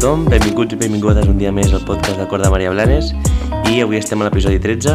[0.00, 3.10] tothom, benvinguts i benvingudes un dia més al podcast de Cor de Maria Blanes
[3.68, 4.94] i avui estem a l'episodi 13,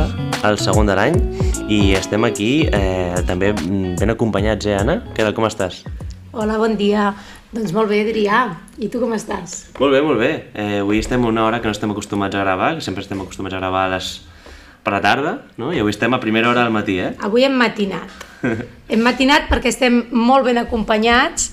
[0.50, 1.20] el segon de l'any
[1.70, 4.96] i estem aquí eh, també ben acompanyats, eh Anna?
[5.14, 5.84] Què tal, com estàs?
[6.34, 7.12] Hola, bon dia.
[7.54, 8.40] Doncs molt bé, Adrià.
[8.82, 9.54] I tu com estàs?
[9.78, 10.32] Molt bé, molt bé.
[10.58, 13.22] Eh, avui estem a una hora que no estem acostumats a gravar, que sempre estem
[13.22, 14.10] acostumats a gravar a les...
[14.82, 15.70] per la tarda, no?
[15.70, 17.14] I avui estem a primera hora del matí, eh?
[17.22, 18.26] Avui hem matinat.
[18.90, 21.52] hem matinat perquè estem molt ben acompanyats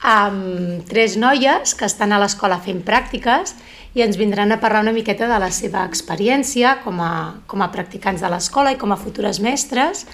[0.00, 3.54] amb tres noies que estan a l'escola fent pràctiques
[3.98, 7.12] i ens vindran a parlar una miqueta de la seva experiència com a,
[7.46, 10.04] com a practicants de l'escola i com a futures mestres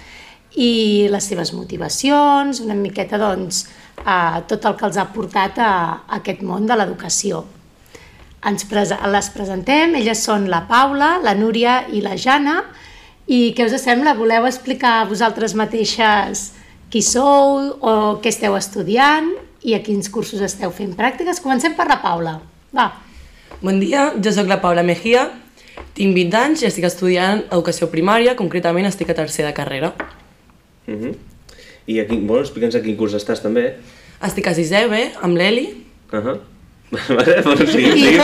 [0.55, 3.65] i les seves motivacions, una miqueta doncs,
[3.99, 5.71] eh, tot el que els ha portat a,
[6.07, 7.43] a aquest món de l'educació.
[8.45, 12.61] Ens prese les presentem, elles són la Paula, la Núria i la Jana,
[13.27, 14.13] i què us sembla?
[14.17, 16.51] Voleu explicar vosaltres mateixes
[16.93, 19.33] qui sou o què esteu estudiant
[19.65, 21.41] i a quins cursos esteu fent pràctiques?
[21.41, 22.37] Comencem per la Paula.
[22.75, 22.91] Va.
[23.63, 25.25] Bon dia, jo sóc la Paula Mejía,
[25.97, 29.93] tinc 20 anys i estic estudiant educació primària, concretament estic a tercer de carrera.
[30.87, 31.15] Uh -huh.
[31.87, 33.75] I a quin, bueno, explica'ns a quin curs estàs també.
[34.21, 35.67] Estic a sisè B, amb l'Eli.
[36.11, 36.39] Uh -huh.
[37.15, 38.21] vale, bueno, seguim, seguim.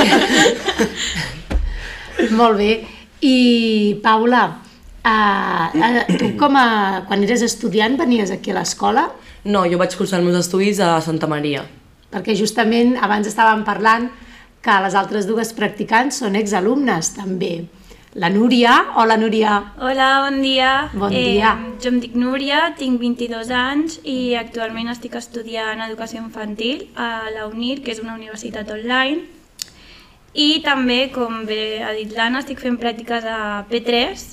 [2.38, 2.86] Molt bé.
[3.22, 4.62] I Paula,
[5.06, 9.12] uh, uh, tu com a, quan eres estudiant venies aquí a l'escola?
[9.44, 11.64] No, jo vaig cursar els meus estudis a Santa Maria.
[12.14, 14.10] Perquè justament abans estàvem parlant
[14.62, 17.64] que les altres dues practicants són exalumnes també.
[18.14, 19.56] La Núria, hola Núria.
[19.80, 20.92] Hola, bon dia.
[20.94, 21.54] Bon dia.
[21.56, 27.32] Eh, jo em dic Núria, tinc 22 anys i actualment estic estudiant Educació Infantil a
[27.32, 29.24] la UNIR, que és una universitat online.
[30.36, 34.28] I també, com bé ha dit l'Anna, estic fent pràctiques a P3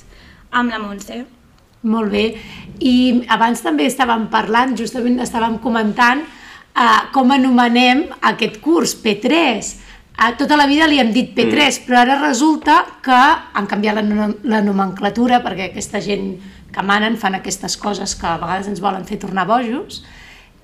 [0.51, 1.23] amb la Montse.
[1.87, 2.25] Molt bé.
[2.83, 9.71] I abans també estàvem parlant, justament estàvem comentant uh, com anomenem aquest curs, P3.
[10.19, 11.87] Uh, tota la vida li hem dit P3, mm.
[11.87, 16.33] però ara resulta que han canviat la, la nomenclatura perquè aquesta gent
[16.69, 20.03] que manen fan aquestes coses que a vegades ens volen fer tornar bojos.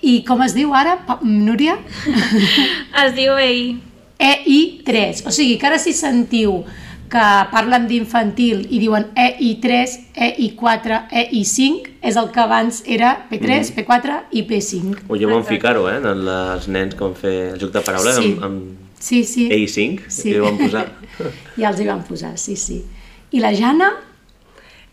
[0.04, 1.78] I com es diu ara, Pa- Núria?
[3.06, 3.78] Es diu EI.
[4.20, 5.24] EI3.
[5.28, 6.62] O sigui que ara si sentiu
[7.12, 9.92] que parlen d'infantil i diuen EI3,
[10.28, 15.04] EI4, EI5, és el que abans era P3, P4 i P5.
[15.08, 18.16] O ja vam ficar-ho, eh, en els nens que van fer el joc de paraules
[18.18, 18.34] Sí.
[18.34, 19.50] amb, amb Sí, sí.
[19.52, 20.32] AI5, Sí.
[20.32, 20.86] que ho van posar.
[21.58, 22.84] Ja els hi van posar, sí, sí.
[23.32, 23.92] I la Jana?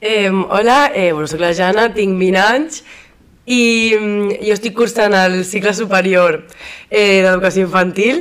[0.00, 2.82] Eh, hola, eh, bueno, soc la Jana, tinc 20 anys
[3.46, 6.44] i mm, jo estic cursant el cicle superior
[6.90, 8.20] eh, d'educació infantil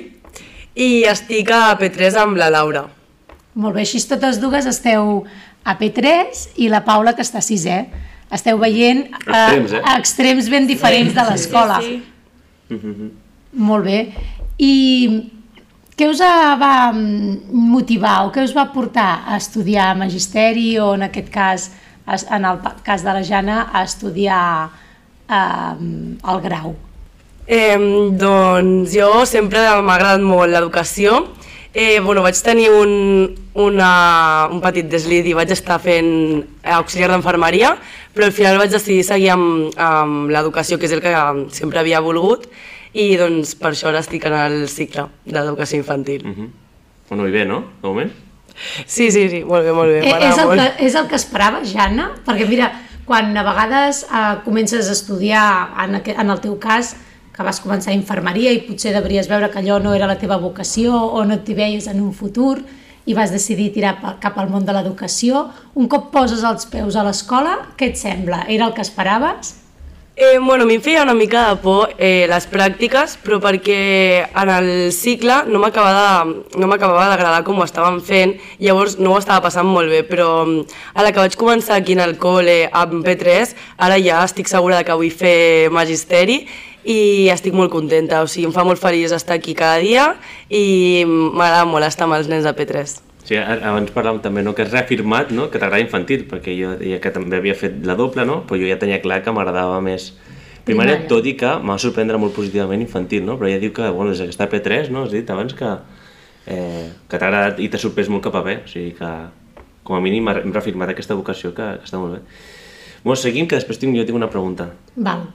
[0.75, 2.87] i estic a P3 amb la Laura.
[3.53, 5.25] Molt bé, així totes dues esteu
[5.67, 7.81] a P3 i la Paula que està a sisè.
[8.31, 9.81] Esteu veient eh, Extrems, eh?
[9.97, 11.81] extrems ben diferents de l'escola.
[11.83, 11.99] Sí,
[13.51, 13.97] Molt bé.
[14.63, 14.73] I
[15.99, 21.27] què us va motivar o què us va portar a estudiar magisteri o en aquest
[21.33, 21.67] cas,
[22.07, 24.69] en el cas de la Jana, a estudiar
[25.27, 25.75] eh,
[26.31, 26.73] el grau?
[27.51, 27.75] Eh,
[28.15, 31.25] doncs jo sempre m'ha agradat molt l'educació.
[31.73, 37.77] Eh, bueno, vaig tenir un, una, un petit deslit i vaig estar fent auxiliar d'enfermeria,
[38.11, 41.13] però al final vaig decidir seguir amb, amb l'educació, que és el que
[41.55, 42.49] sempre havia volgut,
[42.91, 46.25] i doncs per això ara estic en el cicle d'educació infantil.
[46.27, 46.49] Uh -huh.
[47.09, 47.63] Bueno, i bé, no?
[47.81, 48.11] De moment?
[48.85, 50.61] Sí, sí, sí, molt bé, molt bé, Eh, és, el molt.
[50.61, 52.11] que, és el que esperava, Jana?
[52.25, 52.71] Perquè mira,
[53.05, 56.97] quan a vegades eh, comences a estudiar, en, en el teu cas,
[57.41, 60.37] que vas començar a infermeria i potser devries veure que allò no era la teva
[60.37, 62.59] vocació o no t'hi veies en un futur
[63.09, 67.05] i vas decidir tirar cap al món de l'educació, un cop poses els peus a
[67.07, 68.45] l'escola, què et sembla?
[68.47, 69.55] Era el que esperaves?
[70.13, 74.27] Eh, bueno, a mi em feia una mica de por eh, les pràctiques, però perquè
[74.27, 76.27] en el cicle no m'acabava
[76.59, 81.01] no com ho estàvem fent, llavors no ho estava passant molt bé, però mm, a
[81.01, 84.83] la que vaig començar aquí en el col·le amb P3, ara ja estic segura de
[84.83, 86.43] que vull fer magisteri
[86.83, 90.11] i estic molt contenta, o sigui, em fa molt feliç estar aquí cada dia
[90.49, 92.97] i m'agrada molt estar amb els nens de P3.
[93.21, 96.97] Sí, abans parlàvem també no, que has reafirmat no, que t'agrada infantil, perquè jo deia
[97.03, 98.41] que també havia fet la doble, no?
[98.47, 100.11] però jo ja tenia clar que m'agradava més
[100.65, 101.09] primària, Primària.
[101.09, 103.37] tot i que em va sorprendre molt positivament infantil, no?
[103.37, 105.05] però ja diu que bueno, des que està a P3, no?
[105.05, 105.69] has dit abans que,
[106.47, 109.11] eh, que t'ha agradat i t'ha sorprès molt cap a bé, o sigui que
[109.83, 112.23] com a mínim hem reafirmat aquesta vocació que, que està molt bé.
[113.03, 114.69] Bueno, seguim, que després tinc, jo tinc una pregunta.
[114.95, 115.29] Val.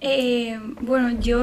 [0.00, 1.40] Eh, bueno, jo,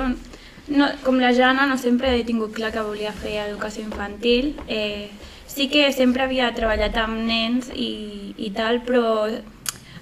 [0.68, 4.54] no, com la Jana, no sempre he tingut clar que volia fer educació infantil.
[4.68, 5.10] Eh,
[5.48, 9.28] sí que sempre havia treballat amb nens i, i tal, però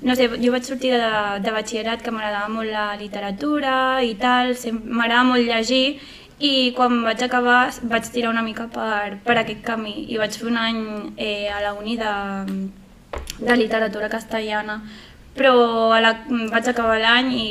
[0.01, 1.11] no sé, jo vaig sortir de,
[1.43, 5.99] de batxillerat que m'agradava molt la literatura i tal, m'agradava molt llegir
[6.41, 10.47] i quan vaig acabar vaig tirar una mica per, per aquest camí i vaig fer
[10.49, 10.79] un any
[11.17, 12.13] eh, a la uni de,
[13.45, 14.81] de literatura castellana
[15.37, 16.11] però a la,
[16.51, 17.47] vaig acabar l'any i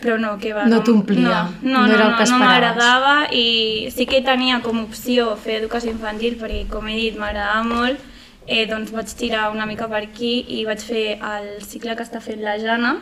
[0.00, 0.64] però no, que va...
[0.64, 2.46] No t'omplia, no, no no, no, era el no, que no esperaves.
[2.46, 7.18] m'agradava i sí que tenia com a opció fer educació infantil perquè, com he dit,
[7.20, 8.00] m'agradava molt,
[8.46, 12.22] eh, doncs vaig tirar una mica per aquí i vaig fer el cicle que està
[12.24, 12.96] fent la Jana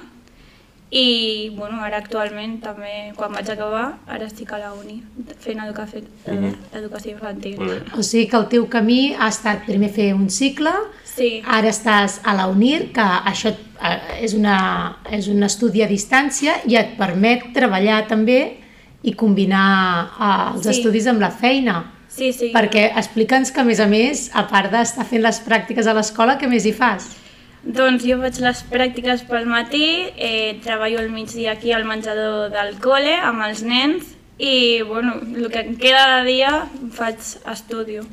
[0.91, 5.03] i bueno, ara actualment també, quan vaig acabar, ara estic a la uni
[5.39, 6.55] fent educació, Mhm.
[6.73, 7.59] educació infantil.
[7.97, 10.71] O sigui que el teu camí ha estat primer fer un cicle,
[11.05, 15.89] Sí, ara estàs a la UNIR, que això eh, és, una, és un estudi a
[15.89, 18.57] distància i et permet treballar també
[19.03, 20.71] i combinar eh, els Sí.
[20.71, 21.93] estudis amb la feina.
[22.09, 22.51] sí, sí.
[22.53, 26.37] Perquè explica'ns que, a més a més, a part d'estar fent les pràctiques a l'escola,
[26.39, 27.17] què més hi fas?
[27.65, 29.85] Doncs jo faig les pràctiques pel matí,
[30.17, 35.49] eh, treballo al migdia aquí al menjador del col·le amb els nens i bueno, el
[35.51, 36.53] que em queda de dia
[36.95, 37.19] faig
[37.53, 38.05] estudio.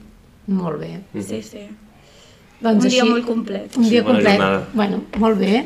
[0.47, 0.99] Molt bé.
[1.21, 1.67] Sí, sí.
[2.59, 3.77] Doncs un dia així- molt complet.
[3.77, 4.37] Un dia Sí, complet.
[4.39, 4.67] jornada.
[4.73, 5.65] Bueno, molt bé.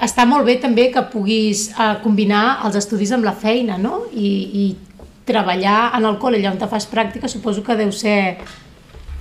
[0.00, 4.04] Està molt bé també que puguis eh, combinar els estudis amb la feina, no?
[4.12, 4.28] I,
[4.62, 4.76] i
[5.24, 8.36] treballar en el col·le allà on te fas pràctica suposo que deu ser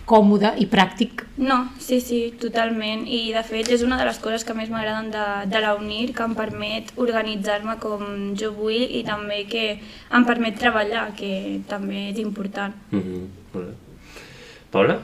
[0.06, 1.24] còmode i pràctic.
[1.42, 3.06] No, sí, sí, totalment.
[3.10, 6.14] I de fet és una de les coses que més m'agraden de, de la UNIR,
[6.16, 8.06] que em permet organitzar-me com
[8.38, 12.76] jo vull i també que em permet treballar, que també és important.
[12.92, 13.74] Mhm, Molt bé.
[14.72, 15.00] Paula,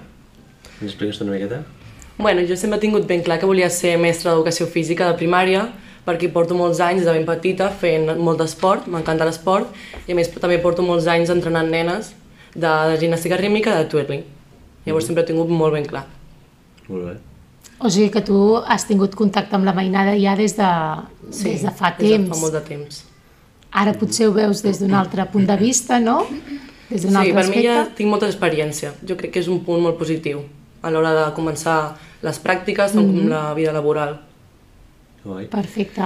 [0.81, 1.63] ens expliques una miqueta?
[2.18, 5.69] Bueno, jo sempre he tingut ben clar que volia ser mestra d'educació física de primària,
[6.06, 9.71] perquè porto molts anys de ben petita fent molt d'esport, m'encanta l'esport,
[10.07, 12.12] i a més també porto molts anys entrenant nenes
[12.53, 14.24] de, de gimnàstica rítmica de twirling.
[14.86, 16.06] Llavors sempre he tingut molt ben clar.
[16.89, 17.18] Molt bé.
[17.81, 20.68] O sigui que tu has tingut contacte amb la mainada ja des de,
[21.44, 22.30] des de fa Des de temps.
[22.30, 23.04] fa molt de temps.
[23.72, 26.25] Ara potser ho veus des d'un altre punt de vista, no?
[26.89, 27.95] Des d'un Sí, altre per mi ja aspecte.
[27.98, 28.94] tinc molta experiència.
[29.07, 30.42] Jo crec que és un punt molt positiu
[30.81, 34.19] a l'hora de començar les pràctiques tant com la vida laboral.
[35.24, 35.45] Guai.
[35.45, 36.01] Perfecte.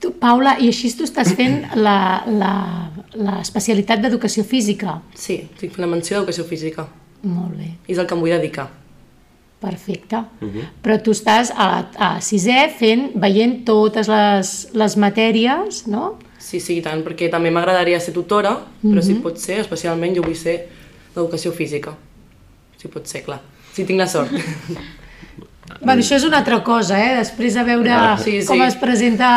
[0.00, 5.00] Tu, Paula, i així tu estàs fent la- la- l'especialitat d'educació física.
[5.14, 6.86] Sí, estic fent la menció d'educació física
[7.26, 8.68] Molt bé, i és el que em vull dedicar.
[9.60, 10.20] perfecte.
[10.84, 11.68] Però tu estàs a,
[11.98, 16.12] a sisè fent, veient totes les, les matèries, no?
[16.38, 18.52] Sí, sí, tant, perquè també m'agradaria ser tutora,
[18.84, 20.58] però si pot ser, especialment jo vull ser
[21.16, 21.96] d'educació física.
[22.78, 23.40] Si pot ser, clar.
[23.74, 24.30] Si tinc la sort.
[25.82, 27.16] Bueno, això és una altra cosa, eh?
[27.18, 28.46] Després de veure Ah, sí, sí.
[28.46, 29.28] com es presenta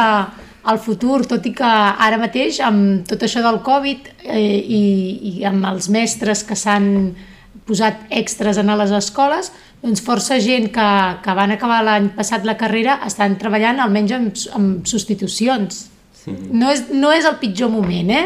[0.70, 1.66] el futur, tot i que
[2.06, 4.84] ara mateix, amb tot això del Covid eh, i,
[5.40, 6.86] i amb els mestres que s'han
[7.70, 10.90] posat extras en les escoles, doncs força gent que,
[11.24, 15.86] que van acabar l'any passat la carrera estan treballant almenys amb, amb substitucions.
[16.28, 18.26] No, és, no és el pitjor moment, eh?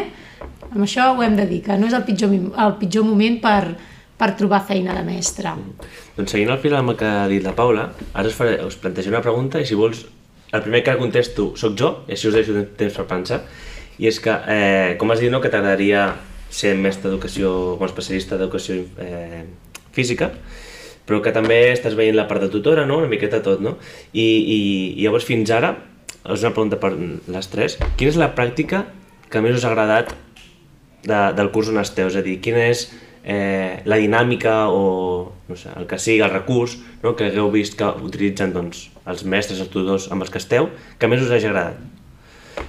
[0.72, 3.60] Amb això ho hem de dir, que no és el pitjor, el pitjor moment per,
[4.18, 5.54] per trobar feina de mestre.
[6.16, 8.76] Doncs seguint el fil amb el que ha dit la Paula, ara us, faré, us
[8.82, 10.02] plantejaré una pregunta i si vols,
[10.50, 13.40] el primer que contesto sóc jo, i així us deixo temps per pensar,
[14.02, 16.08] i és que, eh, com has dit, no, que t'agradaria
[16.54, 19.44] ser mestre d'educació, com a especialista d'educació eh,
[19.94, 20.30] física,
[21.04, 23.00] però que també estàs veient la part de tutora, no?
[23.02, 23.76] una miqueta tot, no?
[24.12, 24.58] I, i,
[24.94, 25.74] i llavors fins ara,
[26.24, 28.86] és una pregunta per les tres, quina és la pràctica
[29.30, 30.14] que més us ha agradat
[31.04, 32.86] de, del curs on esteu, és a dir, quina és
[33.24, 37.76] eh, la dinàmica o no sé, el que sigui, el recurs no, que hagueu vist
[37.80, 41.50] que utilitzen doncs, els mestres, els tutors amb els que esteu, que més us hagi
[41.50, 41.82] agradat.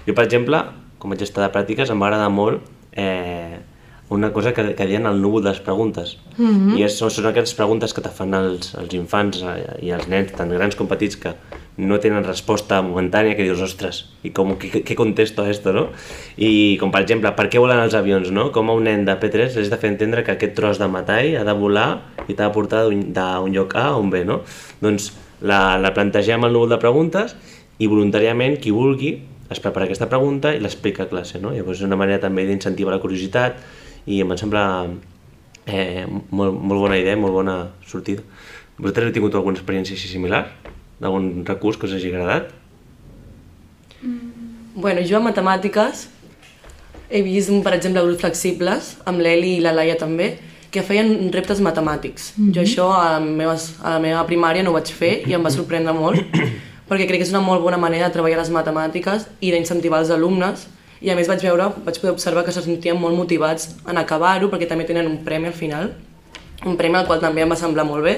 [0.08, 0.60] Jo, per exemple,
[1.00, 2.66] com vaig estar de pràctiques, em va agradar molt
[2.98, 3.62] eh,
[4.10, 6.18] una cosa que, que deien el núvol de les preguntes.
[6.38, 6.78] Mm -hmm.
[6.78, 10.08] I és, són, són aquestes preguntes que te fan els, els infants eh, i els
[10.08, 11.34] nens, tant grans com petits, que
[11.78, 15.90] no tenen resposta momentània, que dius, ostres, i com, què, què contesto a esto, no?
[16.38, 18.52] I com per exemple, per què volen els avions, no?
[18.52, 21.36] Com a un nen de P3 has de fer entendre que aquest tros de metall
[21.36, 24.42] ha de volar i t'ha de portar d'un lloc A a un B, no?
[24.82, 27.36] Doncs la, la plantegem al núvol de preguntes
[27.78, 29.20] i voluntàriament qui vulgui
[29.52, 31.52] es prepara aquesta pregunta i l'explica a classe, no?
[31.54, 33.60] Llavors és una manera també d'incentivar la curiositat
[34.06, 34.66] i em sembla
[35.66, 37.58] eh, molt, molt bona idea, molt bona
[37.88, 38.24] sortida.
[38.78, 40.46] Vosaltres heu tingut alguna experiència així similar?
[41.00, 42.52] D'algun recurs que us hagi agradat?
[44.76, 46.10] Bueno, jo a matemàtiques
[47.10, 50.36] he vist, per exemple, grups flexibles, amb l'Eli i la Laia també,
[50.74, 52.34] que feien reptes matemàtics.
[52.36, 52.54] Mm -hmm.
[52.56, 55.44] Jo això a la, meva, a la meva primària no ho vaig fer i em
[55.44, 56.20] va sorprendre molt,
[56.90, 60.10] perquè crec que és una molt bona manera de treballar les matemàtiques i d'incentivar els
[60.10, 60.68] alumnes,
[61.06, 64.50] i a més vaig veure, vaig poder observar que se sentien molt motivats en acabar-ho,
[64.50, 65.92] perquè també tenen un premi al final,
[66.66, 68.16] un premi al qual també em va semblar molt bé,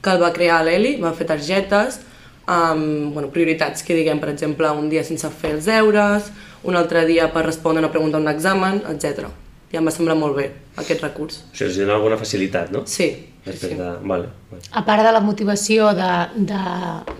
[0.00, 2.00] que el va crear l'Eli, va fer targetes,
[2.48, 6.32] amb bueno, prioritats que diguem, per exemple, un dia sense fer els deures,
[6.64, 9.28] un altre dia per respondre una pregunta a un examen, etc.
[9.72, 10.48] i em va semblar molt bé
[10.80, 11.42] aquest recurs.
[11.50, 12.86] O sigui, els dona alguna facilitat, no?
[12.88, 13.10] Sí,
[13.44, 13.78] Després sí.
[13.78, 13.88] de...
[14.08, 14.62] Vale, vale.
[14.72, 16.12] A part de la motivació de,
[16.48, 16.60] de,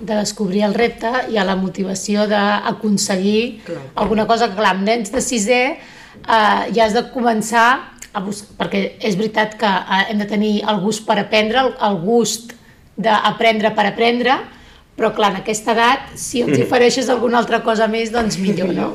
[0.00, 3.60] de descobrir el repte, hi ha la motivació d'aconseguir
[4.00, 7.68] alguna cosa que, clar, amb nens de sisè eh, ja has de començar
[8.14, 11.74] a buscar, perquè és veritat que eh, hem de tenir el gust per aprendre, el,
[11.90, 12.54] el gust
[12.96, 14.38] d'aprendre per aprendre,
[14.94, 18.90] però clar, en aquesta edat, si els ofereixes alguna altra cosa més, doncs millor, no?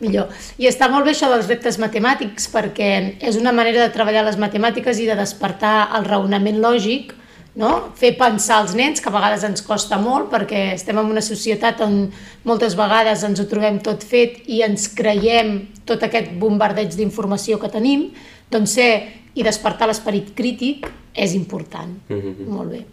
[0.00, 0.28] Millor.
[0.60, 2.90] I està molt bé això dels reptes matemàtics perquè
[3.24, 7.14] és una manera de treballar les matemàtiques i de despertar el raonament lògic,
[7.56, 7.70] no?
[7.96, 11.80] fer pensar als nens, que a vegades ens costa molt perquè estem en una societat
[11.86, 12.10] on
[12.44, 17.72] moltes vegades ens ho trobem tot fet i ens creiem tot aquest bombardeig d'informació que
[17.72, 18.10] tenim,
[18.52, 18.90] doncs ser
[19.36, 20.86] i despertar l'esperit crític
[21.16, 21.96] és important.
[22.08, 22.44] Mhm.
[22.52, 22.84] Molt bé.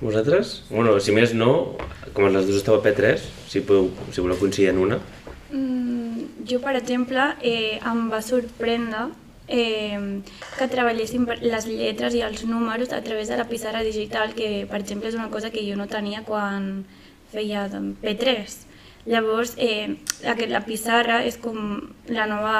[0.00, 0.62] Vosaltres?
[0.70, 1.76] Bueno, si més no,
[2.12, 4.98] com les dues esteu a P3, si, podeu, si voleu coincidir en una.
[5.52, 9.10] Mm, jo, per exemple, eh, em va sorprendre
[9.48, 10.00] eh,
[10.56, 14.66] que treballéssim per les lletres i els números a través de la pissarra digital, que,
[14.70, 16.86] per exemple, és una cosa que jo no tenia quan
[17.34, 18.56] feia doncs, P3.
[19.12, 21.58] Llavors, eh, aquest, la pissarra és com
[22.08, 22.58] la nova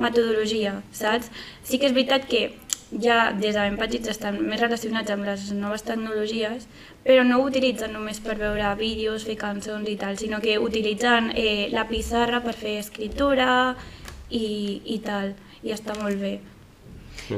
[0.00, 1.30] metodologia, saps?
[1.62, 2.48] Sí que és veritat que
[2.90, 6.66] ja des de ben petits estan més relacionats amb les noves tecnologies,
[7.04, 11.32] però no ho utilitzen només per veure vídeos, fer cançons i tal, sinó que utilitzen
[11.34, 13.74] eh, la pissarra per fer escriptura
[14.30, 16.36] i, i tal, i està molt bé.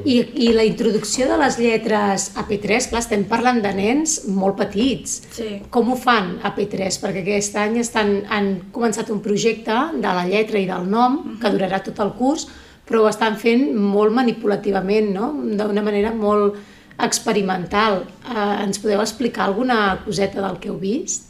[0.04, 4.58] I, I la introducció de les lletres a P3, clar, estem parlant de nens molt
[4.58, 5.14] petits.
[5.32, 5.48] Sí.
[5.72, 6.98] Com ho fan a P3?
[7.00, 11.52] Perquè aquest any estan, han començat un projecte de la lletra i del nom, que
[11.54, 12.48] durarà tot el curs,
[12.88, 15.30] però ho estan fent molt manipulativament, no?
[15.44, 16.56] d'una manera molt
[16.98, 18.02] experimental.
[18.24, 21.28] Eh, ens podeu explicar alguna coseta del que heu vist?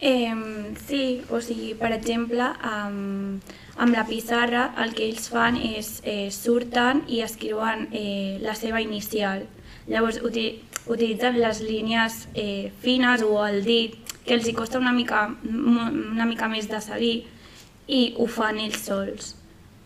[0.00, 0.34] Eh,
[0.88, 3.44] sí, o sigui, per exemple, amb,
[3.76, 8.80] amb la pissarra el que ells fan és eh, surten i escriuen eh, la seva
[8.80, 9.44] inicial.
[9.90, 10.48] Llavors uti
[10.90, 16.26] utilitzen les línies eh, fines o el dit, que els hi costa una mica, una
[16.26, 17.14] mica més de seguir,
[17.88, 19.34] i ho fan ells sols.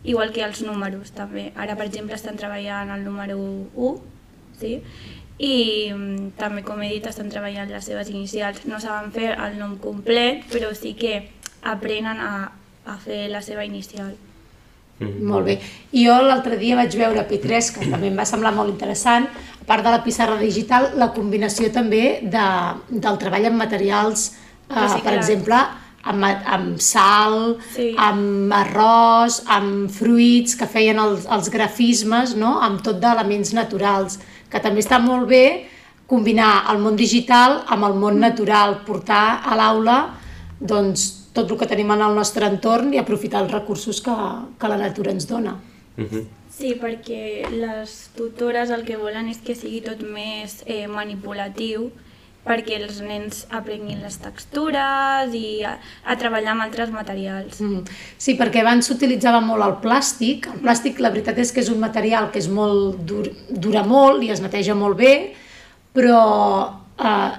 [0.05, 1.51] Igual que els números també.
[1.57, 3.95] Ara, per exemple, estan treballant el número 1,
[4.61, 4.75] sí?
[5.39, 8.67] i mm, també, com he dit, estan treballant les seves inicials.
[8.71, 11.17] No saben fer el nom complet, però sí que
[11.65, 12.53] aprenen a,
[12.87, 14.15] a fer la seva inicial.
[15.01, 15.25] Mhm.
[15.27, 15.59] Molt bé.
[15.93, 19.27] I jo l'altre dia vaig veure P3, que també em va semblar molt interessant,
[19.61, 22.47] a part de la pissarra digital, la combinació també de,
[22.91, 24.35] del treball amb materials,
[24.69, 25.59] eh, per exemple,
[26.05, 27.95] amb, amb sal, Sí.
[27.99, 32.61] amb arròs, amb fruits, que feien els, els grafismes, no?
[32.61, 34.19] amb tot d'elements naturals,
[34.51, 35.67] que també està molt bé
[36.07, 39.99] combinar el món digital amb el món natural, portar a l'aula
[40.61, 44.15] doncs, tot el que tenim en el nostre entorn i aprofitar els recursos que,
[44.61, 45.57] que la natura ens dona.
[45.97, 46.27] Mhm.
[46.55, 51.89] Sí, perquè les tutores el que volen és que sigui tot més eh, manipulatiu
[52.45, 55.75] perquè els nens aprenguin les textures i a,
[56.05, 57.61] a treballar amb altres materials.
[57.65, 57.85] Mm.
[58.21, 60.51] Sí, perquè abans s'utilitzava molt el plàstic.
[60.53, 64.25] El plàstic, la veritat és que és un material que és molt dur, dura molt
[64.25, 65.15] i es neteja molt bé,
[65.97, 66.21] però
[67.01, 67.33] eh,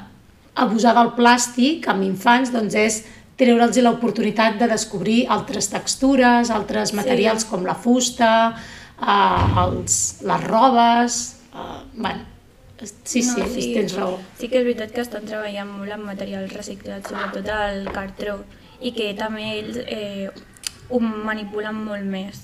[0.66, 3.02] abusar del plàstic amb infants doncs és
[3.38, 7.52] treure'ls l'oportunitat de descobrir altres textures, altres materials sí.
[7.52, 8.32] com la fusta,
[8.98, 11.26] eh, els, les robes...
[11.52, 12.35] Eh, bueno,
[12.84, 14.18] sí, sí, no, sí, tens raó.
[14.40, 18.40] Sí que és veritat que estan treballant molt amb materials reciclats, sobretot el cartró,
[18.82, 20.28] i que també ells eh,
[20.90, 22.44] ho manipulen molt més.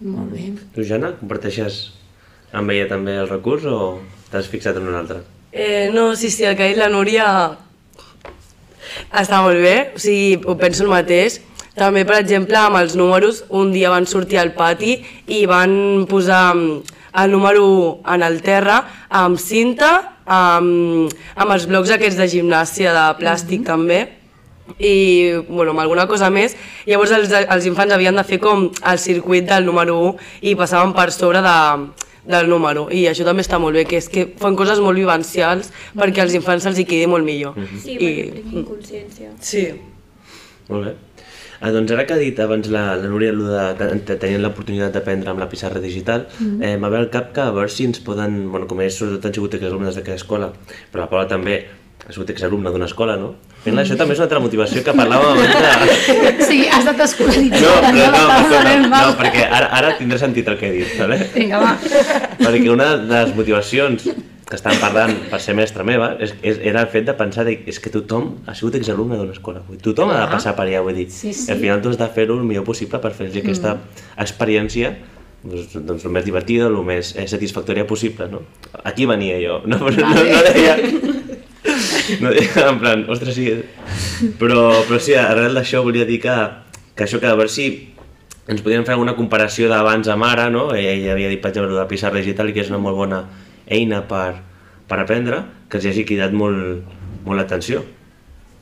[0.00, 0.46] Molt bé.
[0.74, 1.82] Tu, Jana, comparteixes
[2.56, 5.20] amb ella també el recurs o t'has fixat en un altre?
[5.52, 7.26] Eh, no, sí, sí, el que ha dit la Núria
[9.10, 11.40] està molt bé, o sigui, ho penso el mateix.
[11.76, 14.98] També, per exemple, amb els números, un dia van sortir al pati
[15.30, 16.42] i van posar
[17.14, 22.94] el número 1 en el terra amb cinta, amb, amb els blocs aquests de gimnàsia
[22.94, 24.06] de plàstic també,
[24.78, 26.54] i bueno, amb alguna cosa més.
[26.86, 30.94] Llavors els, els infants havien de fer com el circuit del número 1 i passaven
[30.94, 31.56] per sobre de,
[32.30, 32.86] del número.
[32.94, 36.36] I això també està molt bé, que és que fan coses molt vivencials perquè als
[36.38, 37.58] infants se'ls hi quedi molt millor.
[37.82, 39.32] Sí, I, perquè tinguin consciència.
[39.40, 39.70] sí.
[40.70, 40.92] Molt bé.
[41.60, 44.40] Ah, doncs ara que ha dit abans la, la Núria allò de que te- tenien
[44.40, 46.62] l'oportunitat d'aprendre amb la pissarra digital, mm.
[46.64, 49.28] eh, m'ha ve al cap que a veure si ens poden, bueno, com ells sobretot
[49.28, 50.48] han sigut exalumnes d'aquesta escola,
[50.92, 51.58] però la Paula també
[52.06, 53.34] ha sigut exalumna d'una escola, no?
[53.60, 56.32] Fent això també és una altra motivació que parlàvem abans de...
[56.48, 57.92] Sí, has estat escolaritzada.
[57.92, 59.12] No, però no, escolta, del no, Mal.
[59.20, 61.20] perquè ara, ara tindrà sentit el que he dit, ¿vale?
[61.36, 61.74] Vinga, va.
[62.40, 64.08] perquè una de les motivacions
[64.50, 67.70] que estàvem parlant per ser mestra meva, és, és, era el fet de pensar que
[67.70, 69.62] és que tothom ha sigut exalumne d'una escola.
[69.68, 71.06] Vull tothom ha de passar per allà, vull dir.
[71.14, 71.46] Sí, sí.
[71.54, 73.76] Al final tu has de fer-ho el millor possible per fer-los aquesta
[74.18, 74.92] experiència
[75.42, 78.42] doncs, doncs el més divertida, el més eh, satisfactòria possible, no?
[78.84, 80.76] Aquí venia jo, no, no, no, no deia...
[82.20, 83.46] No deia en plan, ostres, sí...
[84.40, 86.34] Però, però sí, arrel d'això volia dir que,
[86.96, 87.68] que això que a veure si
[88.50, 90.70] ens podríem fer alguna comparació d'abans amb ara, no?
[90.74, 93.22] Ella, ella havia dit, per exemple, la pissarra digital, que és una molt bona
[93.70, 94.40] eina per,
[94.90, 96.84] per aprendre, que els hagi cridat molt,
[97.24, 97.84] molt l'atenció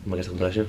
[0.04, 0.66] amb aquesta comparació.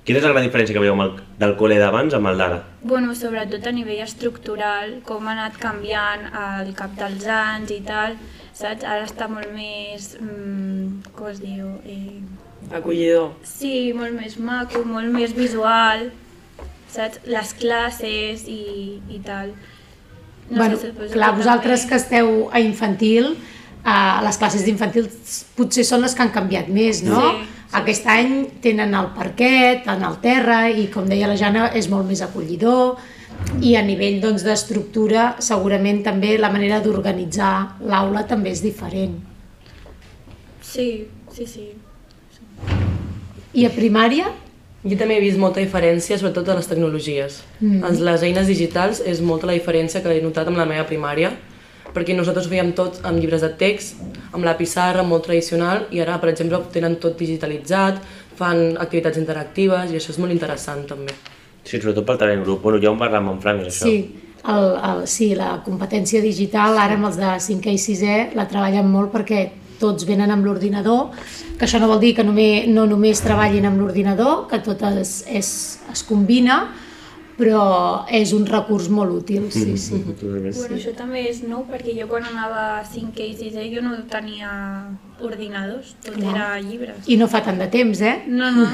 [0.00, 2.60] Quina és la gran diferència que veieu amb el, del col·le d'abans amb el d'ara?
[2.82, 8.16] Bueno, sobretot a nivell estructural, com ha anat canviant al cap dels anys i tal,
[8.56, 8.82] saps?
[8.82, 10.14] Ara està molt més...
[10.18, 11.68] Mm, com es diu?
[11.84, 12.22] Eh,
[12.76, 13.34] Acollidor.
[13.44, 16.08] sí, molt més maco, molt més visual,
[16.90, 17.20] saps?
[17.28, 19.52] Les classes i, i tal.
[20.50, 23.36] Bueno, si suposo clar, vosaltres que esteu a infantil,
[23.84, 25.08] eh, les classes d'infantil
[25.56, 27.20] potser són les que han canviat més, no?
[27.20, 27.56] Sí, sí.
[27.80, 32.08] Aquest any tenen el parquet, en el terra, i com deia la Jana, és molt
[32.08, 32.98] més acollidor,
[33.62, 39.16] i a nivell doncs, d'estructura segurament també la manera d'organitzar l'aula també és diferent.
[40.62, 41.70] Sí, sí, sí.
[43.54, 44.28] I a primària?
[44.80, 47.42] Jo també he vist molta diferència, sobretot de les tecnologies.
[47.60, 47.82] Mm.
[47.84, 51.34] En les eines digitals és molta la diferència que he notat amb la meva primària,
[51.92, 54.00] perquè nosaltres ho fèiem tot amb llibres de text,
[54.32, 58.00] amb la pissarra, molt tradicional, i ara, per exemple, ho tenen tot digitalitzat,
[58.40, 61.12] fan activitats interactives, i això és molt interessant també.
[61.60, 62.62] Sí, sobretot pel en grup.
[62.62, 63.84] Bueno, ja ho parlàvem amb Fran, és això.
[63.84, 68.48] Sí, el, el, sí, la competència digital, ara amb els de 5è i 6è, la
[68.48, 69.42] treballen molt perquè
[69.80, 71.10] tots venen amb l'ordinador,
[71.58, 75.24] que això no vol dir que només, no només treballin amb l'ordinador, que tot es,
[75.26, 75.50] és,
[75.92, 76.60] es combina,
[77.40, 79.96] però és un recurs molt útil, sí, sí.
[80.04, 80.52] Totalment.
[80.58, 83.94] Bueno, això també és nou, perquè jo quan anava a 5è i 6è jo no
[84.12, 84.50] tenia
[85.24, 86.34] ordinadors, tot Clar.
[86.34, 87.08] era llibres.
[87.08, 88.24] I no fa tant de temps, eh?
[88.28, 88.66] No, no.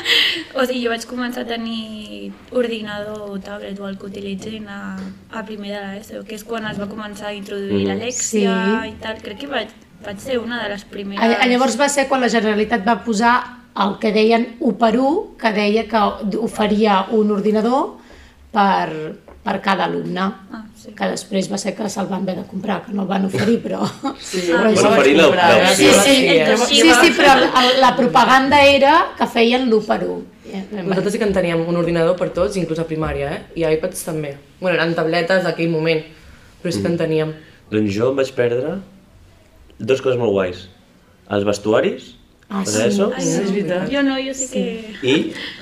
[0.56, 4.96] o sigui, jo vaig començar a tenir ordinador o tablet o el que utilitzin a,
[5.36, 7.88] a primer de l'ESO, que és quan es va començar a introduir Mm.
[7.92, 8.88] l'Alexia Sí.
[8.94, 9.20] i tal.
[9.20, 9.68] Crec que vaig,
[10.06, 11.20] vaig ser una de les primeres.
[11.22, 13.34] A, a llavors va ser quan la Generalitat va posar
[13.84, 16.02] el que deien 1 per 1, que deia que
[16.40, 17.96] oferia un ordinador
[18.52, 20.20] per, per cada alumne.
[20.52, 20.94] Ah, sí.
[20.96, 23.58] que després va ser que se'l van haver de comprar, que no el van oferir,
[23.64, 23.82] però...
[24.22, 26.56] Sí, però això- oferir la- la- Sí, sí, eh?
[26.56, 30.22] sí, sí, sí, però el- la propaganda era que feien l'1 per 1.
[30.86, 33.40] Nosaltres sí que en teníem un ordinador per tots, inclús a primària, eh?
[33.60, 34.36] I iPads també.
[34.60, 36.00] Bueno, eren tabletes d'aquell moment,
[36.62, 37.34] però sí que en teníem.
[37.68, 38.76] Doncs jo em vaig perdre
[39.78, 40.68] dues coses molt guais.
[41.30, 42.12] Els vestuaris,
[42.48, 42.78] Ah, sí.
[42.78, 43.88] l'ESO, Ai, Sí, és veritat.
[43.90, 44.60] Jo no, jo sí que...
[45.02, 45.14] i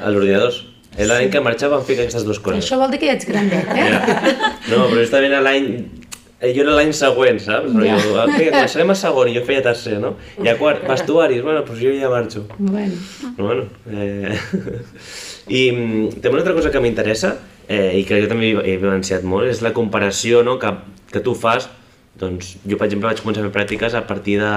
[0.05, 0.59] els ordinadors.
[0.99, 2.61] Era l'any que marxava em fica aquestes dues coses.
[2.63, 4.35] Això vol dir que ja ets grandet, eh?
[4.69, 5.71] No, però justament l'any...
[6.45, 7.73] eh, Jo era l'any següent, saps?
[7.73, 7.97] Però Ja.
[7.99, 10.13] jo, vinga, començarem a segon i jo feia tercer, no?
[10.45, 12.45] I a quart, vestuaris, bueno, doncs jo ja marxo.
[12.59, 13.01] Bueno,
[13.39, 14.39] bueno, eh...
[15.49, 17.33] I mm, també una altra cosa que m'interessa,
[17.67, 20.71] eh, i que jo també he vivenciat molt, és la comparació no, que,
[21.13, 21.67] que tu fas.
[22.21, 24.53] Doncs jo, per exemple, vaig començar a fer pràctiques a partir de...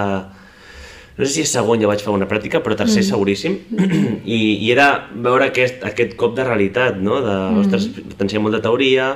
[1.17, 3.08] No sé si és segon ja vaig fer una pràctica, però tercer mm.
[3.08, 3.56] seguríssim.
[4.38, 7.17] I, I era veure aquest, aquest cop de realitat, no?
[7.26, 7.63] De, mm.
[7.63, 7.89] ostres,
[8.20, 9.15] t'ensenya molta teoria,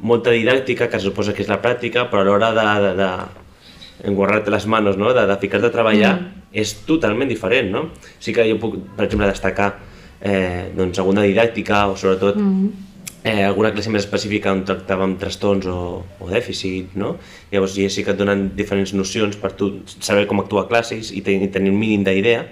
[0.00, 4.50] molta didàctica, que suposa que és la pràctica, però a l'hora de, de, de enguarrar-te
[4.50, 5.12] les manos, no?
[5.14, 6.46] de, de ficar-te a treballar, mm.
[6.64, 7.84] és totalment diferent, no?
[8.22, 9.74] Sí que jo puc, per exemple, destacar
[10.20, 12.88] eh, doncs, alguna didàctica o sobretot mm.
[13.24, 17.14] Eh, alguna classe més específica on tractàvem trastorns o, o dèficit, no?
[17.52, 21.12] Llavors ja sí que et donen diferents nocions per tu saber com actuar a classes
[21.14, 22.46] i, ten, i tenir un mínim d'idea,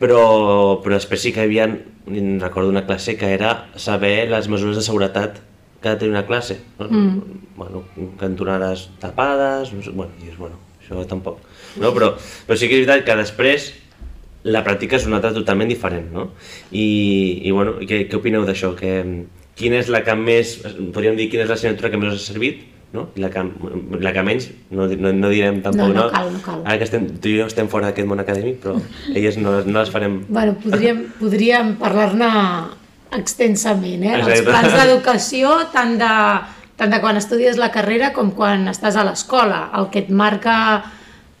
[0.00, 0.22] però,
[0.84, 1.68] però després sí que hi havia,
[2.40, 5.40] recordo una classe que era saber les mesures de seguretat
[5.80, 6.58] que ha de tenir una classe.
[6.78, 6.88] No?
[6.88, 7.40] Mm.
[7.56, 7.84] Bueno,
[8.18, 11.44] cantonades tapades, no sé, bueno, dius, bueno, això tampoc.
[11.76, 11.92] No?
[11.92, 12.14] Però,
[12.48, 13.72] però sí que és veritat que després
[14.44, 16.26] la pràctica és una altra totalment diferent, no?
[16.72, 16.84] I,
[17.48, 18.74] i bueno, què, què opineu d'això?
[18.76, 18.98] Que,
[19.56, 20.56] quina és la que més,
[20.94, 22.64] podríem dir quina és l'assignatura que més us ha servit,
[22.94, 23.08] no?
[23.18, 23.42] I la que,
[24.00, 26.60] la que menys, no, no, no direm tampoc, No, no cal, no cal.
[26.64, 28.76] Ara que estem, tu i jo estem fora d'aquest món acadèmic, però
[29.14, 30.20] elles no, no les farem...
[30.28, 32.28] bueno podríem, podríem parlar-ne
[33.14, 34.14] extensament, eh?
[34.18, 34.50] Els Exacte.
[34.50, 36.10] plans d'educació, tant de,
[36.80, 39.68] tant de quan estudies la carrera com quan estàs a l'escola.
[39.78, 40.56] El que et marca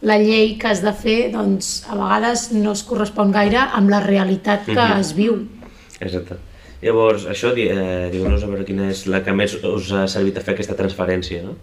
[0.04, 4.00] la llei que has de fer, doncs, a vegades no es correspon gaire amb la
[4.04, 5.00] realitat que Mhm.
[5.00, 5.38] es viu.
[6.00, 6.36] Exacte.
[6.84, 10.42] Llavors, això, eh, digueu-nos a veure quina és la que més us ha servit a
[10.44, 11.54] fer aquesta transferència, no?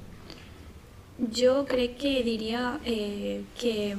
[1.37, 3.93] Jo crec que diria eh, que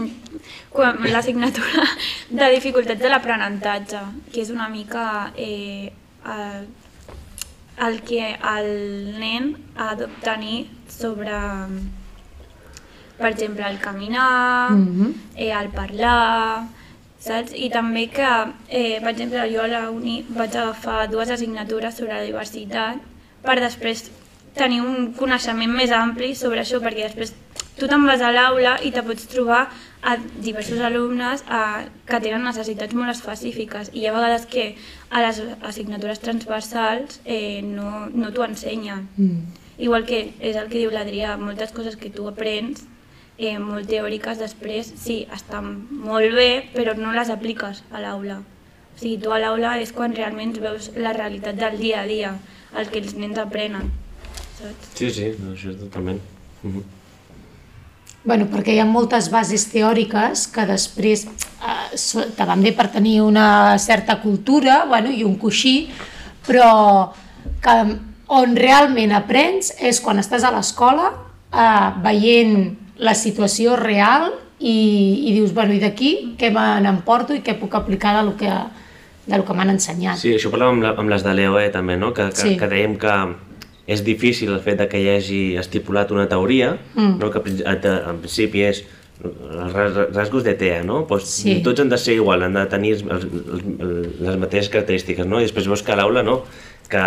[0.76, 1.88] quan l'assignatura
[2.30, 5.90] de dificultats de l'aprenentatge, que és una mica eh,
[6.36, 6.70] el,
[7.88, 8.70] el que el
[9.18, 11.42] nen ha d'obtenir sobre
[13.18, 15.12] per exemple, el caminar, mm -hmm.
[15.36, 16.66] eh, el parlar,
[17.24, 17.54] saps?
[17.56, 18.30] I també que,
[18.68, 23.00] eh, per exemple, jo a la uni vaig agafar dues assignatures sobre la diversitat
[23.44, 24.10] per després
[24.54, 27.34] tenir un coneixement més ampli sobre això, perquè després
[27.78, 29.64] tu te'n vas a l'aula i te pots trobar
[30.04, 34.74] a diversos alumnes a, que tenen necessitats molt específiques i hi ha vegades que
[35.10, 39.08] a les assignatures transversals eh, no, no t'ho ensenyen.
[39.16, 39.62] Mm.
[39.84, 42.84] Igual que és el que diu l'Adrià, moltes coses que tu aprens
[43.38, 48.40] eh, molt teòriques després, sí, estan molt bé, però no les apliques a l'aula.
[48.94, 52.34] O sigui, tu a l'aula és quan realment veus la realitat del dia a dia,
[52.78, 53.90] el que els nens aprenen.
[54.58, 54.92] Saps?
[54.94, 56.20] Sí, sí, no, això és totalment.
[56.62, 56.82] Mm -hmm.
[58.24, 63.20] Bueno, perquè hi ha moltes bases teòriques que després eh, te van bé per tenir
[63.20, 65.90] una certa cultura bueno, i un coixí,
[66.46, 67.12] però
[67.60, 71.12] que on realment aprens és quan estàs a l'escola
[71.52, 74.74] eh, veient la situació real i,
[75.28, 78.50] i dius, bueno, i d'aquí què me n'emporto i què puc aplicar de lo que,
[79.26, 80.18] de lo que m'han ensenyat.
[80.20, 82.12] Sí, això parlàvem amb, la, amb les de l'EOE també, no?
[82.14, 82.56] que, que, Sí.
[82.60, 83.14] que dèiem que
[83.86, 87.18] és difícil el fet de que hi hagi estipulat una teoria, mm.
[87.20, 87.30] no?
[87.30, 88.84] que en principi és
[89.24, 91.02] els ras- rasgos de TEA, no?
[91.06, 91.60] Pues Sí.
[91.62, 93.26] Tots han de ser igual, han de tenir els, els,
[94.20, 95.40] les mateixes característiques, no?
[95.40, 96.42] I després veus que a l'aula no,
[96.88, 97.04] que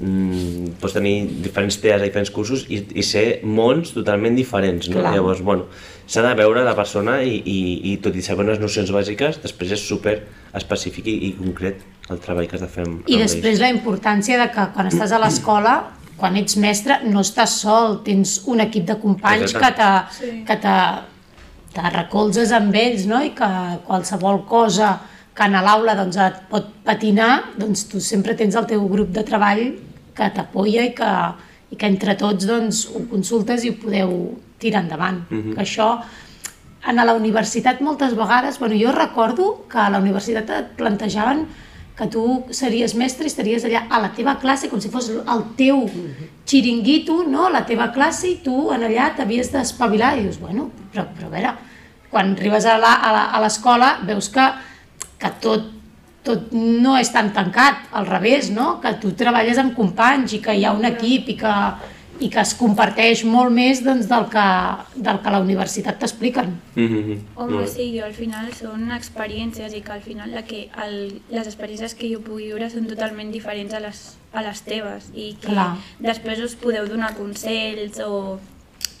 [0.00, 5.00] mm, pots tenir diferents TEAs a diferents cursos i, i ser mons totalment diferents, no?
[5.00, 5.14] Clar.
[5.16, 5.66] Llavors, bueno,
[6.10, 7.58] s'ha de veure la persona i, i,
[7.92, 10.18] i tot i saber unes nocions bàsiques, després és super
[10.58, 13.60] específic i, i concret el treball que has de fer amb, I amb després ells.
[13.62, 15.76] la importància de que quan estàs a l'escola,
[16.20, 20.32] quan ets mestre, no estàs sol, tens un equip de companys que te, Sí.
[20.48, 20.74] que te,
[21.76, 23.22] te recolzes amb ells, no?
[23.24, 23.48] I que
[23.86, 24.96] qualsevol cosa
[25.40, 29.24] que a l'aula doncs, et pot patinar, doncs tu sempre tens el teu grup de
[29.24, 29.62] treball
[30.16, 31.12] que t'apoya i que,
[31.72, 34.12] i que entre tots doncs, ho consultes i ho podeu
[34.60, 35.22] tirar endavant.
[35.54, 35.94] que això
[36.90, 41.46] en la universitat moltes vegades, bueno, jo recordo que a la universitat et plantejaven
[41.96, 45.42] que tu series mestre i estaries allà a la teva classe com si fos el
[45.56, 45.84] teu
[46.48, 47.48] xiringuito, no?
[47.48, 51.34] la teva classe i tu en allà t'havies d'espavilar i dius, bueno, però, però a
[51.34, 51.52] veure,
[52.10, 54.48] quan arribes a l'escola veus que,
[55.20, 55.68] que tot,
[56.26, 58.78] tot no és tan tancat, al revés, no?
[58.82, 61.54] que tu treballes amb companys i que hi ha un equip i que,
[62.20, 64.46] i que es comparteix molt més doncs, del, que,
[64.96, 66.52] del que la universitat t'expliquen.
[66.74, 67.18] Mm -hmm.
[67.36, 71.46] Home, sí, jo al final són experiències i que al final la que el, les
[71.46, 75.48] experiències que jo pugui viure són totalment diferents a les, a les teves i que
[75.48, 75.76] Clar.
[75.98, 78.38] després us podeu donar consells o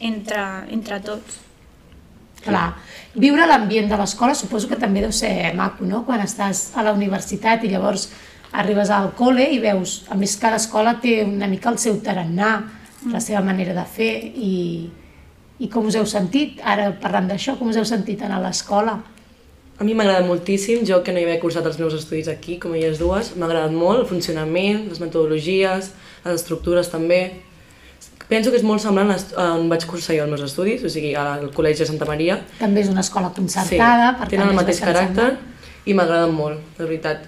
[0.00, 1.49] entre, entre tots.
[2.40, 2.70] Clar,
[3.20, 6.04] viure l'ambient de l'escola suposo que també deu ser maco, no?
[6.06, 8.08] Quan estàs a la universitat i llavors
[8.56, 12.54] arribes al col·le i veus, a més cada escola té una mica el seu tarannà,
[13.12, 14.90] la seva manera de fer i,
[15.60, 18.98] i com us heu sentit, ara parlant d'això, com us heu sentit anar a l'escola?
[19.80, 22.58] A mi m'ha agradat moltíssim, jo que no hi havia cursat els meus estudis aquí,
[22.60, 25.92] com elles dues, m'ha agradat molt el funcionament, les metodologies,
[26.26, 27.22] les estructures també.
[28.30, 31.16] Penso que és molt semblant a on vaig cursar jo els meus estudis, o sigui,
[31.18, 32.36] al Col·legi de Santa Maria.
[32.60, 35.32] També és una escola concertada, per tenen tant el mateix caràcter
[35.90, 37.24] i m'agraden molt, de veritat.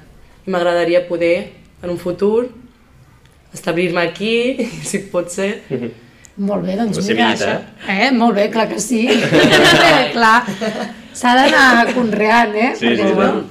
[0.47, 1.37] I m'agradaria poder,
[1.83, 2.47] en un futur,
[3.53, 5.51] establir-me aquí, si pot ser.
[6.38, 7.57] Molt bé, doncs mira, això...
[7.91, 8.12] Eh?
[8.15, 9.03] Molt bé, clar que sí.
[9.11, 10.38] eh, clar,
[11.12, 12.71] s'ha d'anar conreant, eh?
[12.79, 13.19] Sí, sí, Perquè, sí.
[13.19, 13.43] bueno,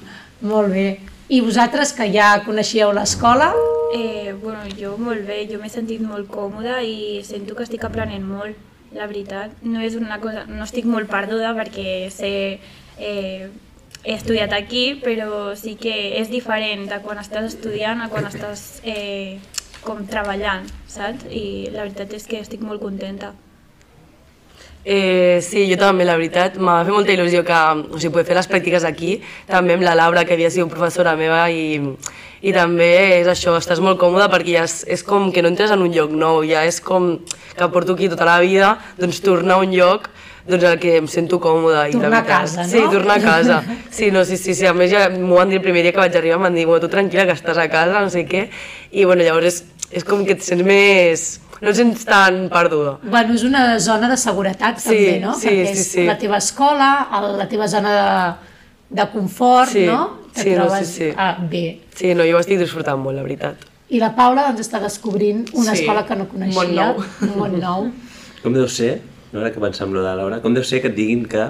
[0.42, 0.88] Molt bé.
[1.32, 3.52] I vosaltres, que ja coneixíeu l'escola,
[3.94, 8.24] Eh, bueno, jo molt bé, jo m'he sentit molt còmoda i sento que estic aprenent
[8.24, 8.56] molt,
[8.96, 9.52] la veritat.
[9.68, 12.32] No és una cosa, no estic molt perduda perquè sé,
[12.98, 13.50] eh,
[14.04, 18.80] he estudiat aquí, però sí que és diferent de quan estàs estudiant a quan estàs
[18.88, 19.40] eh,
[19.84, 21.28] com treballant, saps?
[21.28, 23.34] I la veritat és que estic molt contenta.
[24.84, 27.60] Eh, sí, jo també, la veritat, m'ha fet molta il·lusió que
[27.94, 31.14] o sigui, poder fer les pràctiques aquí, també amb la Laura, que havia sigut professora
[31.20, 31.78] meva, i,
[32.42, 32.90] i també
[33.20, 35.94] és això, estàs molt còmode perquè ja és, és com que no entres en un
[35.94, 37.14] lloc nou, ja és com
[37.54, 40.10] que porto aquí tota la vida, doncs tornar a un lloc
[40.48, 41.88] doncs el que em sento còmoda.
[41.88, 42.70] i Tornar a veritat, casa, no?
[42.72, 43.60] Sí, tornar a casa.
[43.92, 44.66] Sí, no, sí, sí, sí.
[44.66, 46.82] a més ja m'ho van dir el primer dia que vaig arribar, m'han dit, bueno,
[46.82, 48.48] tu tranquil·la que estàs a casa, no sé què,
[48.92, 51.26] i bueno, llavors és, és com que et sents més...
[51.62, 52.98] no et sents tan perduda.
[53.04, 55.34] bueno, és una zona de seguretat Sí, també, no?
[55.38, 56.06] sí, Perquè sí, és sí.
[56.08, 56.88] la teva escola,
[57.38, 60.18] la teva zona de, de confort, Sí, no?
[60.34, 61.14] Que sí, no, trobes sí, sí.
[61.18, 61.82] ah, bé.
[61.94, 63.68] Sí, no, jo ho estic disfrutant molt, la veritat.
[63.92, 66.56] I la Paula doncs, està descobrint una Sí, escola que no coneixia.
[66.56, 67.04] món nou.
[67.38, 67.90] Món nou.
[68.42, 69.02] Com deu ser,
[69.34, 71.50] no ara que pensar amb lo de Laura, com deu ser que et diguin que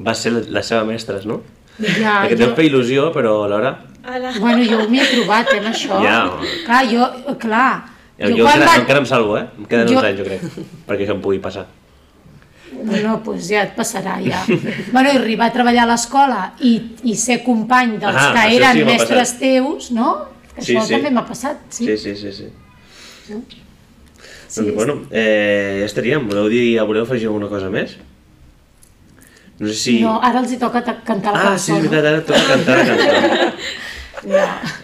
[0.00, 1.42] va ser la, la seva mestra, no?
[1.78, 3.76] Ja, Perquè jo, deu fer il·lusió, però alhora...
[4.40, 6.00] bueno, jo m'hi he trobat, eh, amb això.
[6.04, 6.18] Ja.
[6.66, 7.06] Clar, jo,
[7.38, 7.70] clar,
[8.22, 9.46] Jo, jo, encara, encara em salvo, eh?
[9.58, 10.42] Em queden Jo- uns anys, jo crec,
[10.86, 11.66] perquè això em pugui passar.
[12.72, 14.44] No, no, doncs ja et passarà, ja.
[14.92, 16.70] bueno, i arribar a treballar a l'escola i,
[17.04, 19.40] i ser company dels Ah, que eren sí mestres passat.
[19.40, 20.12] teus, no?
[20.54, 20.94] Que Sí, Això sí.
[20.94, 21.84] també m'ha passat, sí.
[21.86, 22.48] Sí, sí, sí, sí.
[24.54, 26.26] Doncs, bueno, eh, ja estaríem.
[26.28, 27.96] Voleu dir, voleu afegir alguna cosa més?
[29.58, 29.94] No sé si...
[30.02, 32.44] No, ara els hi toca ta- cantar la ah, sí, cançó, és veritat, ara toca
[32.50, 33.51] cantar la cançó.
[34.24, 34.36] No?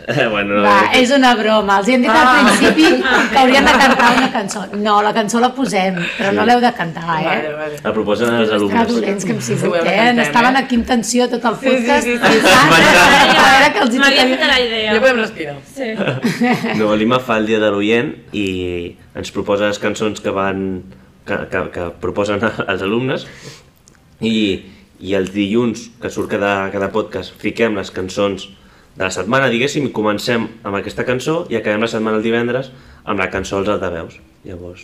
[0.08, 1.78] Eh, bueno, no, Va, eh, és una broma.
[1.80, 2.86] Els hem dit al principi
[3.32, 4.62] que haurien de cantar una cançó.
[4.80, 7.52] No, la cançó la posem, però no l'heu de cantar, Vale, eh?
[7.58, 7.78] vale.
[7.84, 8.88] la proposen els Que alumnes.
[8.88, 9.84] dolents que hem Sí, sigut, eh?
[9.84, 10.62] cantem, Estaven eh?
[10.64, 12.04] aquí amb tensió tot el Sí, sí, podcast.
[12.06, 12.18] sí, sí.
[12.18, 14.46] pensant A veure que els hi tocaria.
[14.48, 14.94] la idea.
[14.94, 15.56] Ja podem respirar.
[15.74, 16.78] Sí.
[16.78, 20.82] No, l'Ima fa el dia de l'oient i ens proposa les cançons que van
[21.28, 22.40] que, que, que proposen
[22.72, 23.26] els alumnes
[24.20, 24.64] i,
[25.00, 28.48] i els dilluns que surt cada, cada podcast fiquem les cançons
[28.98, 32.72] de la setmana, diguéssim, i comencem amb aquesta cançó i acabem la setmana el divendres
[33.06, 34.16] amb la cançó als altaveus.
[34.42, 34.82] Llavors,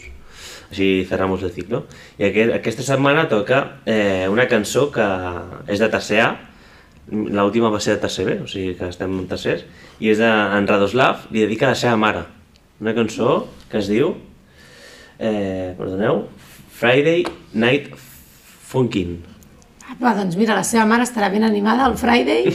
[0.70, 1.82] així cerramos el ciclo.
[2.20, 5.08] I aquest, aquesta setmana toca eh, una cançó que
[5.66, 6.30] és de tercer A,
[7.10, 9.66] l'última va ser de tercer B, o sigui que estem en tercers,
[9.98, 12.24] i és d'en Radoslav, li dedica a la seva mare.
[12.80, 14.14] Una cançó que es diu,
[15.18, 16.28] eh, perdoneu,
[16.70, 17.90] Friday Night
[18.70, 19.33] Funkin'.
[20.02, 22.48] Va, doncs mira, la seva mare estarà ben animada el Friday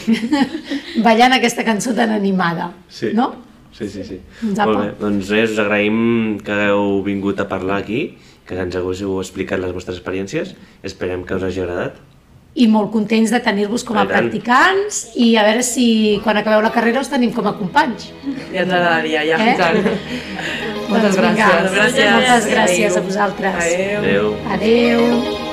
[1.06, 3.12] ballant aquesta cançó tan animada, Sí.
[3.13, 3.32] no?
[3.71, 4.17] Sí, sí, sí.
[4.41, 4.60] Doncs.
[4.65, 8.17] Molt bé, doncs res, us agraïm que hagueu vingut a parlar aquí,
[8.49, 11.99] que ens haguéssiu explicat les vostres experiències, esperem que us hagi agradat.
[12.60, 14.15] I molt contents de tenir-vos com a I tant.
[14.25, 18.10] practicants i a veure si quan acabeu la carrera us tenim com a companys.
[18.52, 19.38] Ja ens agradaria, ja.
[19.38, 19.54] Eh?
[19.56, 19.78] Tant.
[20.89, 22.10] Moltes Doncs vinga, gràcies.
[22.17, 23.62] Moltes gràcies a vosaltres.
[23.63, 24.02] Adéu.
[24.02, 24.34] Adéu.
[24.58, 25.49] Adeu.